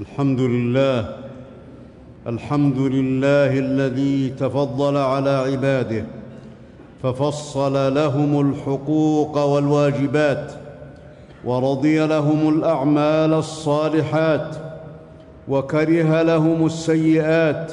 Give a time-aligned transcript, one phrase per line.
[0.00, 1.16] الحمد لله
[2.26, 6.04] الحمد لله الذي تفضل على عباده
[7.02, 10.52] ففصل لهم الحقوق والواجبات
[11.44, 14.56] ورضي لهم الأعمال الصالحات
[15.48, 17.72] وكره لهم السيئات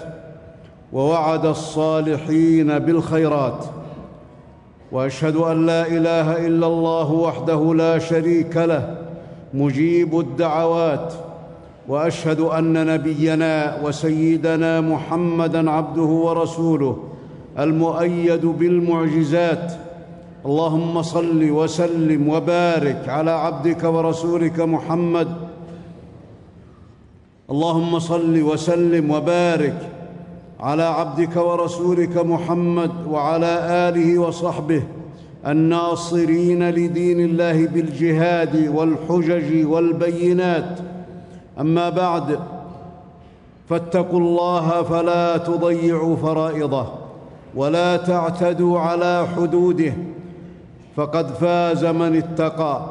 [0.93, 3.65] ووعد الصالحين بالخيرات.
[4.91, 8.97] وأشهد أن لا إله إلا الله وحده لا شريك له
[9.53, 11.13] مجيب الدعوات
[11.87, 16.97] وأشهد أن نبينا وسيدنا محمدا عبده ورسوله
[17.59, 19.73] المؤيد بالمعجزات.
[20.45, 25.27] اللهم صل وسلم وبارك على عبدك ورسولك محمد.
[27.51, 29.89] اللهم صل وسلم وبارك
[30.59, 33.53] على عبدك ورسولك محمد وعلى
[33.89, 34.83] آله وصحبه
[35.47, 40.79] الناصرين لدين الله بالجهاد والحجج والبينات.
[41.59, 42.39] أما بعد
[43.69, 46.87] فاتقوا الله فلا تضيعوا فرائضه
[47.55, 49.93] ولا تعتدوا على حدوده.
[50.95, 52.81] فقد فاز من اتقى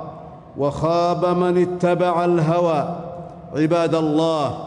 [0.58, 2.96] وخاب من اتبع الهوى.
[3.56, 4.58] عباد الله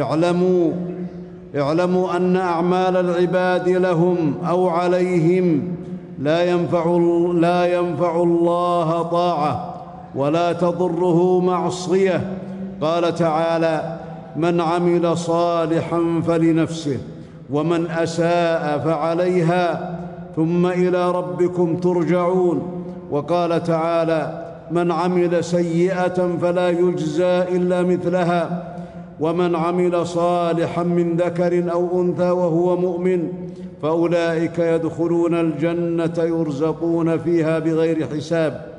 [0.00, 0.72] اعلموا
[1.56, 5.76] اعلموا أن أعمال العباد لهم أو عليهم
[6.18, 6.86] لا ينفع
[7.34, 9.74] لا ينفع الله طاعة
[10.14, 12.38] ولا تضره معصية.
[12.80, 13.98] قال تعالى
[14.36, 16.98] من عمل صالحا فلنفسه
[17.50, 19.98] ومن أساء فعليها
[20.36, 22.72] ثم إلى ربكم ترجعون.
[23.10, 28.74] وقال تعالى من عمل سيئة فلا يجزى إلا مثلها
[29.20, 33.28] ومن عمل صالحا من ذكر أو أنثى وهو مؤمن
[33.82, 38.75] فأولئك يدخلون الجنة يرزقون فيها بغير حساب.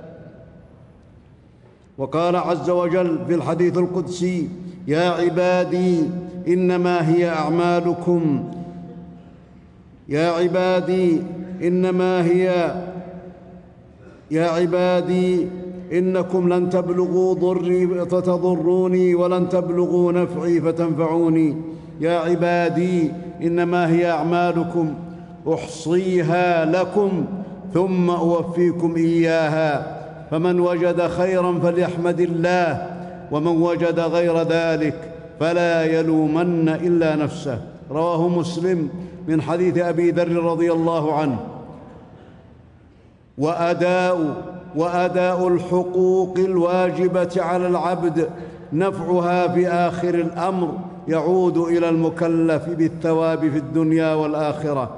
[1.98, 4.50] وقال عز وجل في الحديث القدسي
[4.88, 6.04] يا عبادي
[6.48, 8.44] إنما هي أعمالكم.
[10.10, 11.22] يا عبادي
[11.64, 12.76] إنما هي
[14.32, 15.48] يا عبادي
[15.94, 21.56] إنكم لن تبلغوا ضري فتضروني ولن تبلغوا نفعي فتنفعوني.
[22.02, 24.94] يا عبادي إنما هي أعمالكم
[25.54, 27.26] أحصيها لكم
[27.74, 29.97] ثم أوفيكم إياها.
[30.32, 32.88] فمن وجد خيرا فليحمد الله
[33.32, 37.62] ومن وجد غير ذلك فلا يلومن إلا نفسه.
[37.92, 38.90] رواه مسلم
[39.28, 41.38] من حديث أبي ذر رضي الله عنه.
[43.38, 44.44] وأداء
[44.76, 48.30] وأداء الحقوق الواجبة على العبد
[48.74, 50.78] نفعها في آخر الأمر
[51.08, 54.90] يعود إلى المكلف بالثواب في الدنيا والآخرة.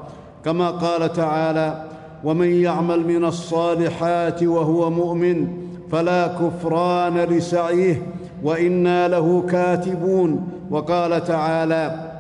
[0.46, 1.89] كما قال تعالى
[2.24, 5.48] ومن يعمل من الصالحات وهو مؤمن
[5.92, 8.02] فلا كفران لسعيه
[8.44, 10.48] وإنا له كاتبون.
[10.72, 12.12] وقال تعالى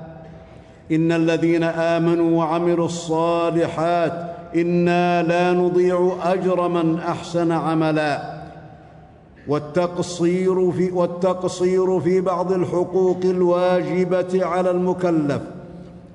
[0.91, 4.13] إن الذين آمنوا وعملوا الصالحات
[4.55, 8.39] إنا لا نضيع أجر من أحسن عملا.
[9.47, 15.41] والتقصير في, والتقصير في بعض الحقوق الواجبة على المكلف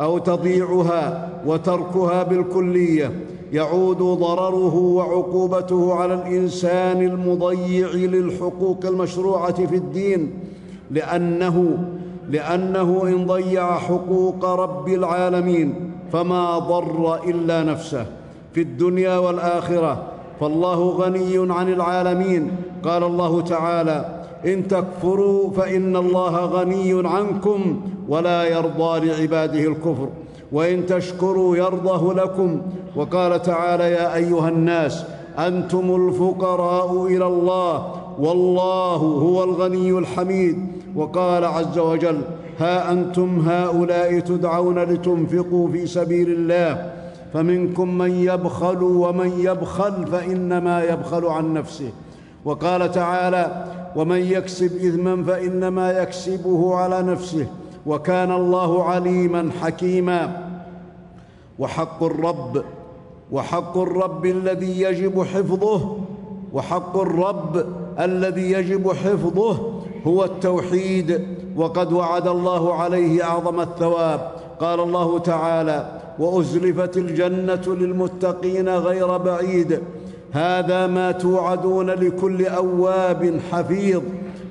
[0.00, 3.12] أو تضييعها وتركها بالكلية.
[3.52, 10.30] يعود ضرره وعقوبته على الإنسان المضيع للحقوق المشروعة في الدين
[10.90, 11.78] لأنه
[12.30, 18.06] لأنه إن ضيع حقوق رب العالمين فما ضر إلا نفسه.
[18.54, 20.02] في الدنيا والآخرة
[20.40, 22.50] فالله غني عن العالمين.
[22.84, 30.08] قال الله تعالى إن تكفروا فإن الله غني عنكم ولا يرضى لعباده الكفر.
[30.52, 32.62] وإن تشكروا يرضه لكم.
[32.96, 35.04] وقال تعالى يا أيها الناس
[35.38, 40.58] أنتم الفقراء إلى الله والله هو الغني الحميد.
[40.96, 42.20] وقال عز وجل
[42.58, 46.92] ها أنتم هؤلاء تدعون لتنفقوا في سبيل الله
[47.34, 51.90] فمنكم من يبخل ومن يبخل فإنما يبخل عن نفسه.
[52.44, 53.64] وقال تعالى
[53.96, 57.46] ومن يكسب إثما فإنما يكسبه على نفسه.
[57.86, 60.50] وكان الله عليما حكيما.
[61.58, 62.64] وحق الرب
[63.32, 65.96] وحق الرب الذي يجب حفظه
[66.52, 67.66] وحق الرب
[68.00, 69.58] الذي يجب حفظه
[70.06, 71.26] هو التوحيد.
[71.56, 74.32] وقد وعد الله عليه أعظم الثواب.
[74.60, 79.80] قال الله تعالى وأزلفت الجنة للمتقين غير بعيد.
[80.32, 84.02] هذا ما توعدون لكل أواب حفيظ.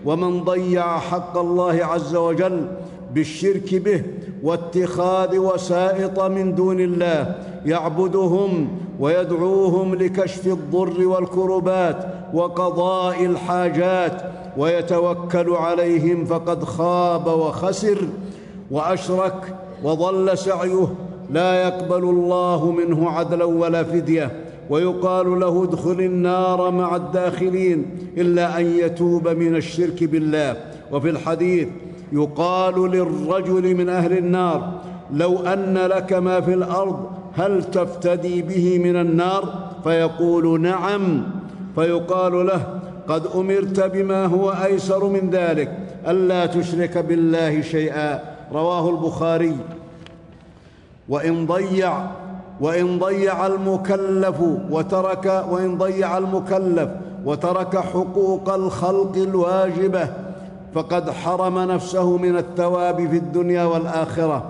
[0.06, 2.68] ومن ضيع حق الله عز وجل
[3.14, 4.04] بالشرك به
[4.44, 8.68] واتخاذ وسائط من دون الله يعبدهم
[9.00, 14.22] ويدعوهم لكشف الضر والكربات وقضاء الحاجات
[14.58, 17.98] ويتوكل عليهم فقد خاب وخسر
[18.72, 20.88] وأشرك وضل سعيه
[21.32, 24.32] لا يقبل الله منه عدلا ولا فدية
[24.70, 27.86] ويقال له ادخل النار مع الداخلين
[28.18, 30.58] إلا أن يتوب من الشرك بالله.
[30.92, 31.68] وفي الحديث
[32.14, 34.72] يقال للرجل من أهل النار
[35.14, 37.06] لو أن لك ما في الأرض
[37.36, 41.24] هل تفتدي به من النار؟ فيقول نعم.
[41.76, 45.78] فيقال له قد أمرت بما هو أيسر من ذلك
[46.08, 48.20] ألا تشرك بالله شيئا.
[48.52, 49.58] رواه البخاري.
[51.10, 51.94] وإن ضيع
[52.62, 54.36] وإن ضيع المكلف
[54.72, 56.90] وترك وإن ضيع المكلف
[57.26, 60.10] وترك حقوق الخلق الواجبة
[60.76, 64.50] فقد حرم نفسه من الثواب في الدنيا والآخرة.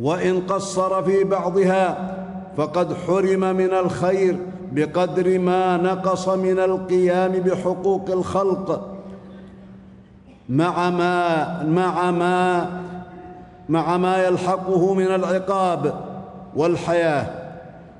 [0.00, 2.16] وإن قصر في بعضها
[2.56, 4.36] فقد حرم من الخير
[4.72, 8.88] بقدر ما نقص من القيام بحقوق الخلق.
[10.48, 12.66] مع ما مع ما
[13.68, 15.94] مع ما يلحقه من العقاب
[16.56, 17.26] والحياة.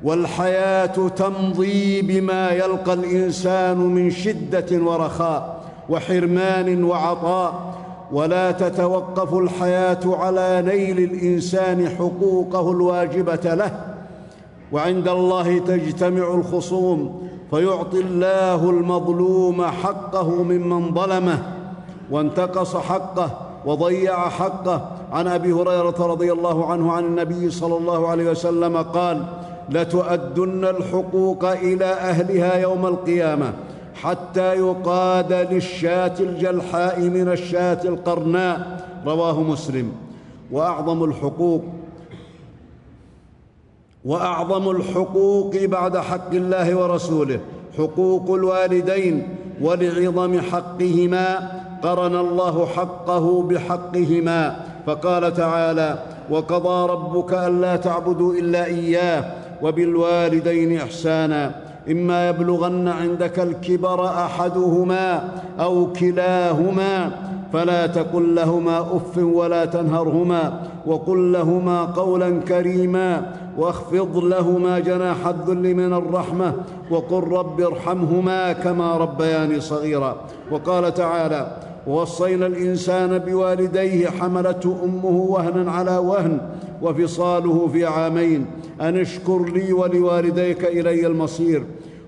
[0.02, 5.61] والحياة تمضي بما يلقى الإنسان من شدة ورخاء.
[5.88, 7.74] وحرمان وعطاء
[8.12, 13.70] ولا تتوقف الحياة على نيل الإنسان حقوقه الواجبة له.
[14.72, 21.38] وعند الله تجتمع الخصوم فيعطي الله المظلوم حقه ممن ظلمه.
[22.10, 23.30] وانتقص حقه
[23.66, 24.88] وضيع حقه.
[25.12, 29.22] عن أبي هريرة رضي الله عنه عن النبي صلى الله عليه وسلم قال
[29.68, 33.52] لتؤدن الحقوق إلى أهلها يوم القيامة.
[34.02, 38.86] حتى يقاد للشاة الجلحاء من الشاة القرناء.
[39.06, 39.92] رواه مسلم.
[40.52, 41.62] وأعظم الحقوق
[44.04, 47.40] وأعظم الحقوق بعد حق الله ورسوله.
[47.78, 49.28] حقوق الوالدين
[49.60, 51.50] ولعظم حقهما.
[51.82, 54.56] قرن الله حقه بحقهما.
[54.86, 55.98] فقال تعالى
[56.30, 59.24] وقضى ربك ألا تعبدوا إلا إياه
[59.62, 61.71] وبالوالدين إحسانا.
[61.90, 65.28] إما يبلغن عندك الكبر أحدهما
[65.60, 67.10] أو كلاهما
[67.52, 75.92] فلا تقل لهما أف ولا تنهرهما وقل لهما قولا كريما واخفض لهما جناح الذل من
[75.92, 76.52] الرحمة
[76.90, 80.16] وقل رب ارحمهما كما ربياني صغيرا
[80.50, 81.56] وقال تعالى
[81.86, 86.40] ووصينا الإنسان بوالديه حملته أمه وهنا على وهن
[86.82, 88.46] وفصاله في عامين.
[88.80, 91.64] أن اشكر لي ولوالديك إلي المصير.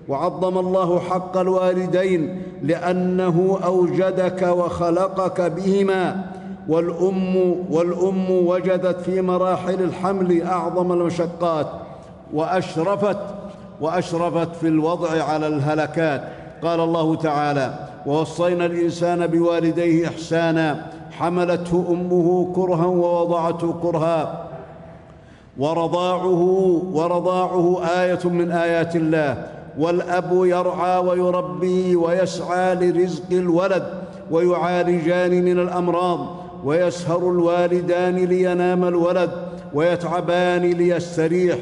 [0.07, 6.25] وعظم الله حق الوالدين لأنه أوجدك وخلقك بهما.
[6.69, 7.35] والأم
[7.71, 11.67] والأم وجدت في مراحل الحمل أعظم المشقات.
[12.33, 13.17] وأشرفت
[13.81, 16.23] وأشرفت في الوضع على الهلكات.
[16.63, 24.47] قال الله تعالى ووصينا الإنسان بوالديه إحسانا حملته أمه كرها ووضعته كرها.
[25.57, 26.41] ورضاعه
[26.93, 29.47] ورضاعه آية من آيات الله.
[29.79, 33.83] والأب يرعى ويربي ويسعى لرزق الولد
[34.31, 36.19] ويعالجان من الأمراض.
[36.63, 39.31] ويسهر الوالدان لينام الولد.
[39.73, 41.57] ويتعبان ليستريح.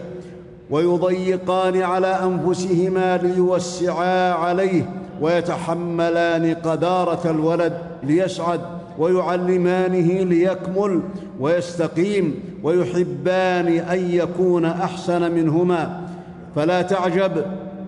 [0.70, 5.03] ويضيقان على أنفسهما ليوسعا عليه.
[5.24, 7.74] ويتحملان قدارة الولد
[8.04, 8.62] ليسعد
[9.00, 11.02] ويعلمانه ليكمل
[11.40, 16.08] ويستقيم ويحبان أن يكون أحسن منهما.
[16.56, 17.32] فلا تعجب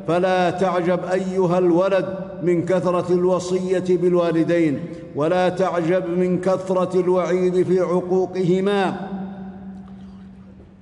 [0.07, 2.05] فلا تعجب أيها الولد
[2.43, 4.79] من كثرة الوصية بالوالدين
[5.15, 9.07] ولا تعجب من كثرة الوعيد في عقوقهما.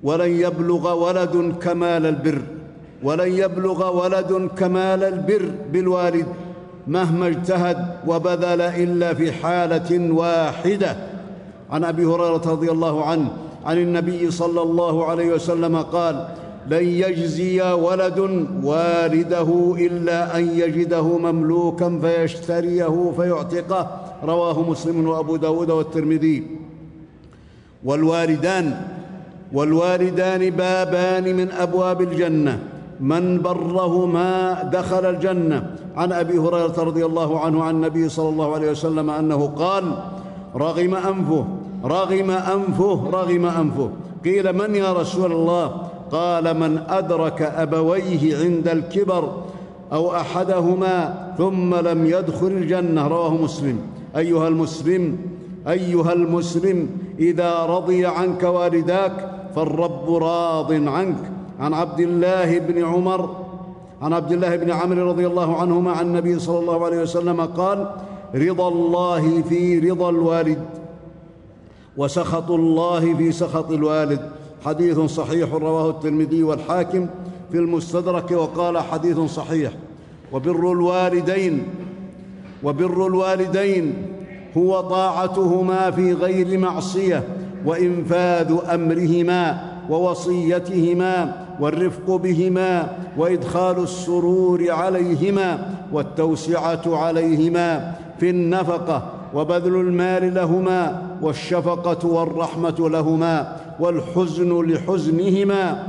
[0.03, 2.41] ولن يبلغ ولد كمال البر
[3.03, 6.25] ولن يبلغ ولد كمال البر بالوالد.
[6.87, 10.97] مهما اجتهد وبذل إلا في حالة واحدة.
[11.71, 13.27] عن أبي هريرة رضي الله عنه
[13.65, 16.27] عن النبي صلى الله عليه وسلم قال
[16.67, 18.19] لن يجزي ولد
[18.63, 24.01] والده إلا أن يجده مملوكا فيشتريه فيعتقه.
[24.23, 26.43] رواه مسلم وأبو داود والترمذي.
[27.83, 28.81] والوالدان
[29.53, 32.59] والوالدان بابان من أبواب الجنة.
[33.00, 35.75] من برهما دخل الجنة.
[35.95, 39.83] عن أبي هريرة رضي الله عنه عن النبي صلى الله عليه وسلم أنه قال
[40.55, 41.45] رغم أنفه
[41.85, 43.89] رغم أنفه رغم أنفه.
[44.25, 45.71] قيل من يا رسول الله؟
[46.12, 49.31] قال من أدرك أبويه عند الكبر
[49.93, 53.07] أو أحدهما ثم لم يدخل الجنة.
[53.07, 53.79] رواه مسلم.
[54.17, 55.17] أيها المسلم
[55.67, 61.31] أيها المسلم إذا رضي عنك والداك فالرب راض عنك.
[61.60, 63.36] عن عبد الله بن عمر
[64.01, 67.88] عن عبد الله بن عمرو رضي الله عنهما عن النبي صلى الله عليه وسلم قال
[68.36, 70.60] رضا الله في رضا الوالد
[71.98, 74.29] وسخط الله في سخط الوالد
[74.65, 77.07] حديث صحيح رواه الترمذي والحاكم
[77.51, 79.72] في المستدرك وقال حديث صحيح.
[80.31, 81.63] وبر الوالدين
[82.63, 83.93] وبر الوالدين
[84.57, 87.24] هو طاعتهما في غير معصية
[87.65, 101.01] وإنفاذ أمرهما ووصيتهما والرفق بهما وإدخال السرور عليهما والتوسعة عليهما في النفقة وبذل المال لهما
[101.22, 105.88] والشفقة والرحمة لهما والحزن لحزنهما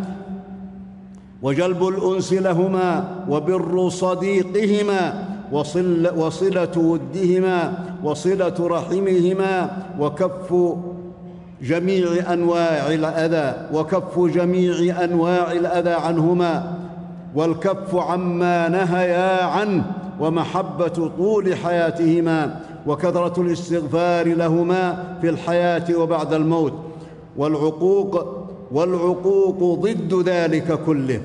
[1.42, 7.73] وجلب الأنس لهما وبر صديقهما وصل وصلة ودهما
[8.04, 10.54] وصلة رحمهما وكف
[11.64, 16.75] جميع أنواع الأذى وكف جميع أنواع الأذى عنهما
[17.35, 19.85] والكف عما نهيا عنه
[20.21, 26.73] ومحبة طول حياتهما وكثرة الاستغفار لهما في الحياة وبعد الموت
[27.37, 31.21] والعقوق والعقوق ضد ذلك كله.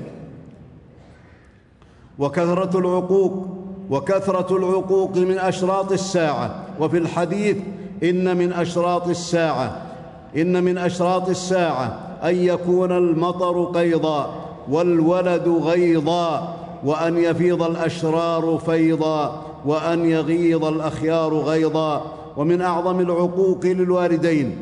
[2.18, 3.46] وكثرة العقوق
[3.90, 7.56] وكثرة العقوق من أشراط الساعة وفي الحديث
[8.02, 9.89] إن من أشراط الساعة
[10.36, 14.34] إن من أشراط الساعة أن يكون المطر قيضا
[14.70, 24.56] والولد غيضا وأن يفيض الأشرار فيضا وأن يغيض الأخيار غيضا ومن أعظم العقوق للوالدين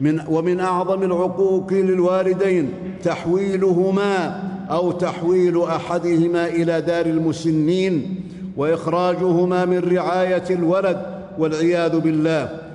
[0.00, 2.72] من ومن أعظم العقوق للوالدين
[3.04, 8.24] تحويلهما أو تحويل أحدهما إلى دار المسنين
[8.56, 11.02] وإخراجهما من رعاية الولد
[11.38, 12.67] والعياذ بالله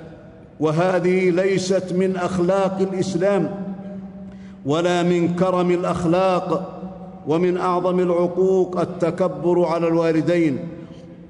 [0.64, 3.52] وهذه ليست من أخلاق الإسلام
[4.66, 6.80] ولا من كرم الأخلاق
[7.28, 10.60] ومن أعظم العقوق التكبر على الوالدين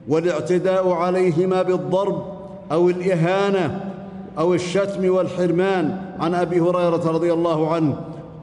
[0.07, 2.23] والاعتداء عليهما بالضرب
[2.71, 3.81] أو الإهانة
[4.37, 5.97] أو الشتم والحرمان.
[6.19, 7.95] عن أبي هريرة رضي الله عنه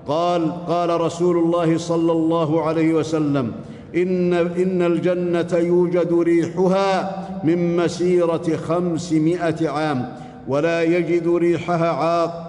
[0.09, 3.53] قال قال رسول الله صلى الله عليه وسلم
[3.97, 10.30] إن إن الجنة يوجد ريحها من مسيرة خمسمائة عام.
[10.51, 12.49] ولا يجد ريحها عاق.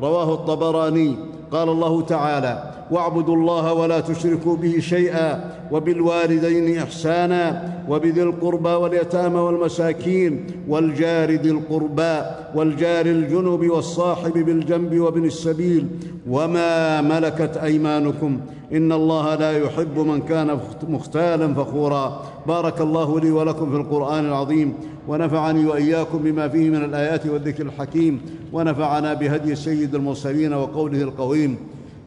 [0.00, 1.10] رواه الطبراني.
[1.52, 2.54] قال الله تعالى
[2.90, 5.28] واعبدوا الله ولا تشركوا به شيئا
[5.72, 7.44] وبالوالدين إحسانا
[7.88, 12.14] وبذي القربى واليتامى والمساكين والجار ذي القربى
[12.54, 15.86] والجار الجنب والصاحب بالجنب وابن السبيل
[16.30, 18.40] وما ملكت أيمانكم
[18.72, 20.58] إن الله لا يحب من كان
[20.88, 22.22] مختالا فخورا.
[22.46, 24.74] بارك الله لي ولكم في القرآن العظيم.
[25.08, 28.20] ونفعني وإياكم بما فيه من الآيات والذكر الحكيم.
[28.52, 31.56] ونفعنا بهدي سيد المرسلين وقوله القويم.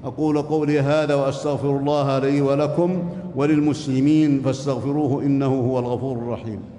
[0.04, 3.04] أقول قولي هذا وأستغفر الله لي ولكم
[3.36, 6.75] وللمسلمين فاستغفروه إنه هو الغفور الرحيم.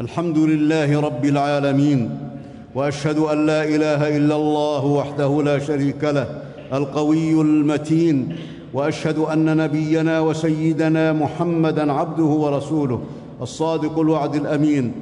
[0.00, 2.18] الحمد لله رب العالمين
[2.74, 6.26] وأشهد أن لا إله إلا الله وحده لا شريك له
[6.72, 8.36] القوي المتين
[8.74, 13.00] وأشهد أن نبينا وسيدنا محمدا عبده ورسوله
[13.42, 14.92] الصادق الوعد الأمين.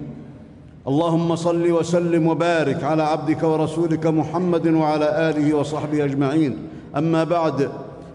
[0.88, 6.56] اللهم صل وسلم وبارك على عبدك ورسولك محمد وعلى آله وصحبه أجمعين.
[6.96, 7.68] أما بعد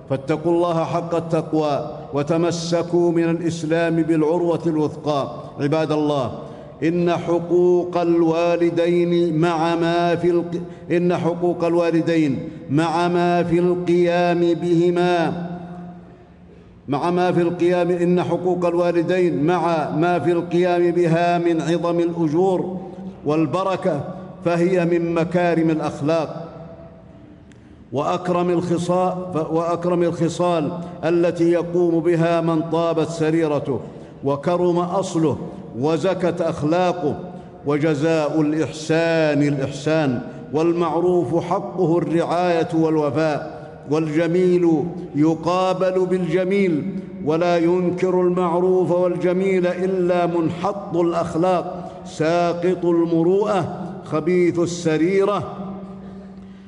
[0.09, 5.21] فاتقوا الله حق التقوى وتمسكوا من الإسلام بالعروة الوثقى.
[5.59, 6.31] عباد الله
[6.83, 10.51] إن حقوق الوالدين مع ما في الق...
[10.91, 15.47] إن حقوق الوالدين مع ما في القيام بهما
[16.87, 22.77] مع ما في القيام إن حقوق الوالدين مع ما في القيام بها من عظم الأجور
[23.25, 24.03] والبركة
[24.45, 26.41] فهي من مكارم الأخلاق.
[27.93, 29.13] وأكرم الخصال
[29.51, 30.71] وأكرم الخصال
[31.03, 33.79] التي يقوم بها من طابت سريرته
[34.23, 35.37] وكرم أصله
[35.79, 37.19] وزكت أخلاقه
[37.65, 40.21] وجزاء الإحسان الإحسان
[40.53, 43.55] والمعروف حقه الرعاية والوفاء
[43.91, 44.83] والجميل
[45.15, 55.43] يقابل بالجميل ولا ينكر المعروف والجميل إلا منحط الأخلاق ساقط المروءة خبيث السريرة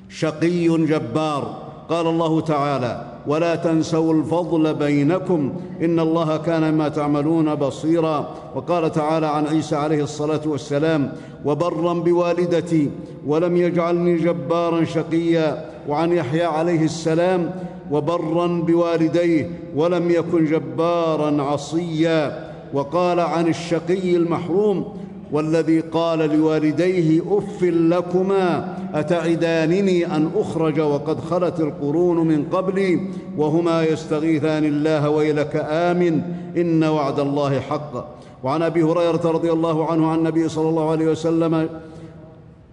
[0.10, 1.58] شقي جبار
[1.90, 5.54] قال الله تعالى ولا تنسوا الفضل بينكم.
[5.82, 8.36] إن الله كان ما تعملون بصيرا.
[8.56, 11.12] وقال تعالى عن عيسى عليه الصلاة والسلام
[11.46, 12.90] وبرا بوالدتي
[13.28, 15.66] ولم يجعلني جبارا شقيا.
[15.88, 17.52] وعن يحيى عليه السلام
[17.92, 22.48] وبرا بوالديه ولم يكن جبارا عصيا.
[22.74, 24.86] وقال عن الشقي المحروم
[25.32, 33.02] والذي قال لوالديه أف لكما أتعدانني أن أخرج وقد خلت القرون من قبلي
[33.38, 36.22] وهما يستغيثان الله ويلك آمن
[36.58, 38.18] إن وعد الله حق.
[38.44, 41.70] وعن أبي هريرة رضي الله عنه عن النبي صلى الله عليه وسلم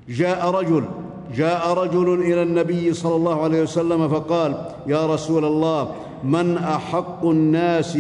[0.09, 0.85] جاء رجل
[1.37, 4.55] جاء رجل إلى النبي صلى الله عليه وسلم فقال
[4.87, 5.89] يا رسول الله
[6.25, 7.99] من أحق الناس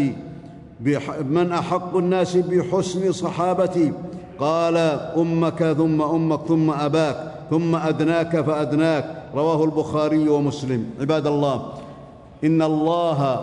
[1.25, 3.93] من أحق الناس بحسن صحابتي؟
[4.41, 4.77] قال
[5.17, 9.05] أمك ثم أمك ثم أباك ثم أدناك فأدناك.
[9.35, 10.87] رواه البخاري ومسلم.
[11.01, 11.63] عباد الله
[12.45, 13.41] إن الله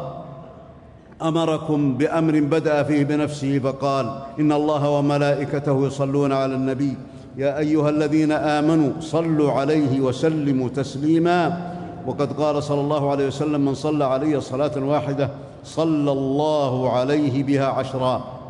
[1.21, 4.05] أمركم بأمر بدأ فيه بنفسه فقال
[4.39, 6.98] إن الله وملائكته يصلون على النبي.
[7.38, 11.71] يا أيها الذين آمنوا صلوا عليه وسلموا تسليما.
[12.07, 15.29] وقد قال صلى الله عليه وسلم من صلى علي صلاة واحدة
[15.63, 18.40] صلى الله عليه بها عشرا.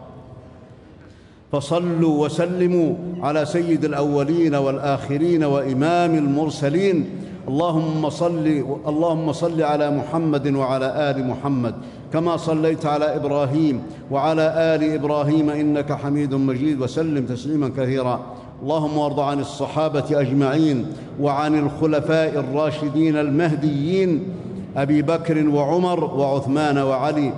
[1.51, 7.05] فصلوا وسلموا على سيد الأولين والآخرين وإمام المرسلين.
[7.48, 8.48] اللهم صل
[8.88, 11.75] اللهم صل على محمد وعلى آل محمد
[12.13, 13.81] كما صليت على إبراهيم
[14.12, 16.81] وعلى آل إبراهيم إنك حميد مجيد.
[16.81, 18.20] وسلم تسليما كثيرا.
[18.63, 20.86] اللهم وارض عن الصحابة أجمعين
[21.22, 24.24] وعن الخلفاء الراشدين المهديين
[24.77, 27.34] أبي بكر وعمر وعثمان وعلي.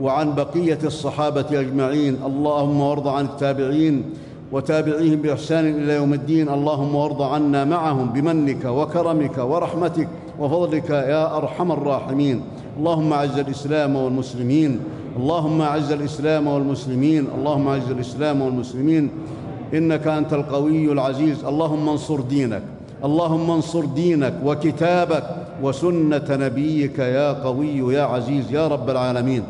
[0.00, 2.18] وعن بقية الصحابة أجمعين.
[2.26, 4.04] اللهم وارض عن التابعين
[4.52, 6.48] وتابعيهم بإحسان إلى يوم الدين.
[6.48, 10.08] اللهم وارض عنا معهم بمنك وكرمك ورحمتك
[10.38, 12.42] وفضلك يا أرحم الراحمين.
[12.78, 14.80] اللهم أعز الإسلام والمسلمين.
[15.16, 17.26] اللهم أعز الإسلام والمسلمين.
[17.38, 19.10] اللهم أعز الإسلام والمسلمين.
[19.74, 21.44] إنك أنت القوي العزيز.
[21.44, 22.62] اللهم انصر دينك.
[23.04, 25.24] اللهم انصر دينك وكتابك
[25.62, 29.42] وسنة نبيك يا قوي يا عزيز يا رب العالمين.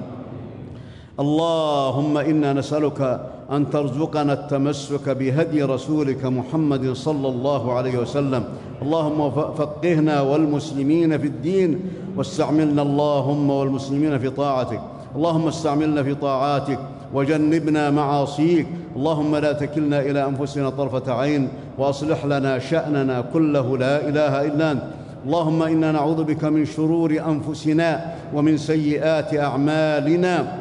[1.21, 3.21] اللهم إنا نسألك
[3.53, 8.45] أن ترزقنا التمسك بهدي رسولك محمد صلى الله عليه وسلم.
[8.83, 11.81] اللهم فقهنا والمسلمين في الدين
[12.17, 14.81] واستعملنا اللهم والمسلمين في طاعتك.
[15.17, 16.79] اللهم استعملنا في طاعاتك
[17.15, 18.67] وجنبنا معاصيك.
[18.97, 21.49] اللهم لا تكلنا إلى أنفسنا طرفة عين
[21.79, 24.83] وأصلح لنا شأننا كله لا إله إلا أنت.
[25.27, 30.59] اللهم إنا نعوذ بك من شرور أنفسنا ومن سيئات أعمالنا.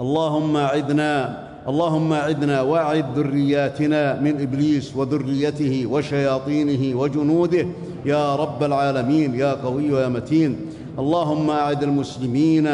[0.00, 7.66] اللهم اعذنا اللهم اعذنا واعذ ذرياتنا من إبليس وذريته وشياطينه وجنوده.
[8.04, 10.56] يا رب العالمين يا قوي يا متين.
[10.98, 12.68] اللهم اعد المسلمين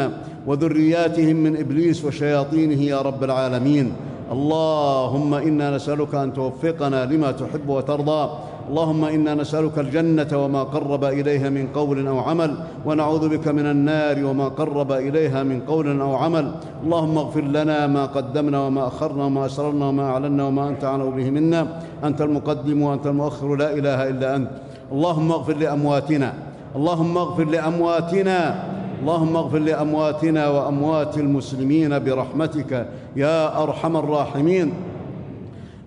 [0.47, 3.93] وذرياتهم من إبليس وشياطينه يا رب العالمين.
[4.31, 8.29] اللهم إنا نسألك أن توفقنا لما تحب وترضى.
[8.69, 14.25] اللهم إنا نسألك الجنة وما قرب إليها من قول أو عمل ونعوذ بك من النار
[14.25, 16.51] وما قرب إليها من قول أو عمل.
[16.83, 21.29] اللهم اغفر لنا ما قدمنا وما أخرنا وما أسررنا وما أعلنا وما أنت أعلم به
[21.29, 21.79] منا.
[22.03, 24.49] أنت المقدم وأنت المؤخر لا إله إلا أنت.
[24.91, 26.33] اللهم اغفر لأمواتنا.
[26.75, 28.63] اللهم اغفر لأمواتنا.
[29.01, 34.73] اللهم اغفر لأمواتنا وأموات المسلمين برحمتك يا أرحم الراحمين.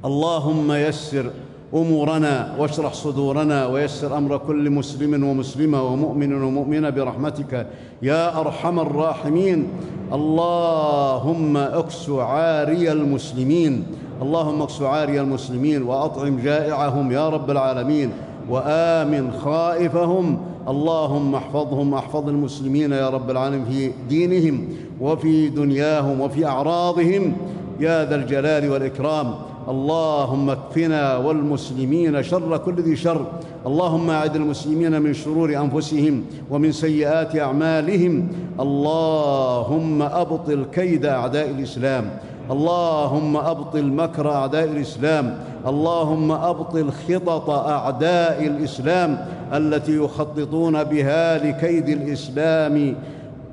[0.05, 1.27] اللهم يسر
[1.75, 7.67] أمورنا واشرح صدورنا ويسر أمر كل مسلم ومسلمة ومؤمن ومؤمنة برحمتك
[8.03, 9.67] يا أرحم الراحمين.
[10.13, 13.85] اللهم إكس عاري المسلمين.
[14.23, 18.11] اللهم إكس عاري المسلمين وأطعم جائعهم يا رب العالمين
[18.51, 20.39] وآمن خائفهم.
[20.69, 24.69] اللهم احفظهم احفظ المسلمين يا رب العالمين في دينهم
[25.01, 27.33] وفي دنياهم وفي أعراضهم.
[27.81, 29.35] يا ذا الجلال والإكرام.
[29.69, 33.27] اللهم اكفنا والمسلمين شر كل ذي شر.
[33.67, 38.29] اللهم أعد المسلمين من شرور أنفسهم ومن سيئات أعمالهم.
[38.61, 42.11] اللهم أبطل كيد أعداء الإسلام.
[42.51, 45.39] اللهم أبطل مكر أعداء الإسلام.
[45.67, 52.95] اللهم أبطل خطط أعداء الإسلام التي يخططون بها لكيد الإسلام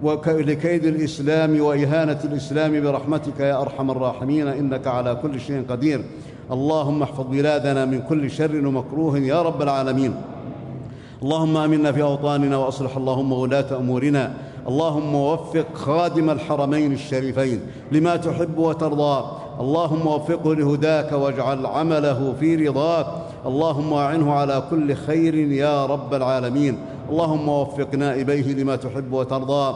[0.03, 6.01] ولكيد الإسلام وإهانة الإسلام برحمتك يا أرحم الراحمين إنك على كل شيء قدير.
[6.51, 10.13] اللهم احفظ بلادنا من كل شر ومكروه يا رب العالمين.
[11.23, 14.33] اللهم آمنا في أوطاننا وأصلح اللهم ولاه أمورنا.
[14.67, 17.59] اللهم وفق خادم الحرمين الشريفين
[17.91, 19.25] لما تحب وترضى.
[19.59, 23.07] اللهم وفقه لهداك واجعل عمله في رضاك.
[23.45, 26.77] اللهم أعنه على كل خير يا رب العالمين.
[27.09, 29.75] اللهم وفق نائبيه لما تحب وترضى.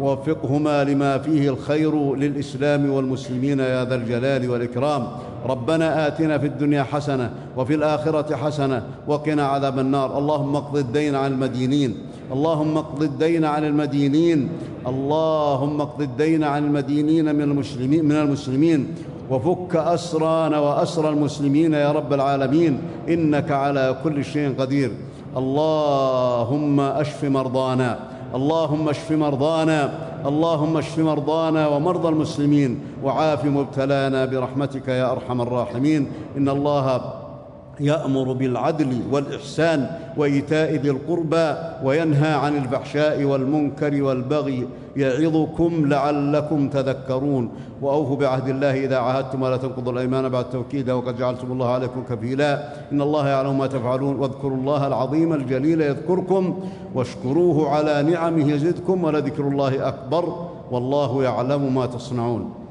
[0.00, 5.06] ووفقهما لما فيه الخير للإسلام والمسلمين يا ذا الجلال والإكرام.
[5.46, 10.18] ربنا آتنا في الدنيا حسنة وفي الآخرة حسنة وقنا عذاب النار.
[10.18, 11.96] اللهم اقض الدين عن المدينين.
[12.32, 14.48] اللهم اقض الدين عن المدينين.
[14.86, 18.94] اللهم اقض الدين عن المدينين من المسلمين من المسلمين.
[19.30, 22.78] وفك اسرانا واسرى المسلمين يا رب العالمين.
[23.08, 24.90] إنك على كل شيء قدير.
[25.36, 28.13] اللهم أشف مرضانا.
[28.34, 29.92] اللهم اشف مرضانا
[30.26, 36.12] اللهم اشف مرضانا ومرضى المسلمين وعاف مبتلانا برحمتك يا أرحم الراحمين.
[36.36, 37.14] إن الله
[37.80, 47.48] يأمر بالعدل والإحسان وإيتاء ذي القربى وينهى عن الفحشاء والمنكر والبغي يعظكم لعلكم تذكرون.
[47.82, 52.68] وأوفوا بعهد الله إذا عاهدتم ولا تنقضوا الأيمان بعد توكيدها وقد جعلتم الله عليكم كفيلا.
[52.92, 54.16] إن الله يعلم ما تفعلون.
[54.16, 56.60] واذكروا الله العظيم الجليل يذكركم
[56.94, 60.48] واشكروه على نعمه يزدكم ولذكر الله أكبر.
[60.70, 62.63] والله يعلم ما تصنعون.